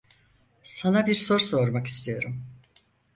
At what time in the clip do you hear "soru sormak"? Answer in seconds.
1.13-1.87